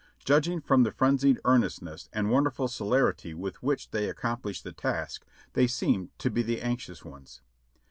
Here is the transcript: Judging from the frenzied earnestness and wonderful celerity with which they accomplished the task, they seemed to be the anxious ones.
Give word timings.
Judging 0.25 0.59
from 0.59 0.81
the 0.81 0.89
frenzied 0.91 1.39
earnestness 1.45 2.09
and 2.11 2.31
wonderful 2.31 2.67
celerity 2.67 3.35
with 3.35 3.61
which 3.61 3.91
they 3.91 4.09
accomplished 4.09 4.63
the 4.63 4.71
task, 4.73 5.23
they 5.53 5.67
seemed 5.67 6.09
to 6.17 6.31
be 6.31 6.41
the 6.41 6.59
anxious 6.63 7.05
ones. 7.05 7.41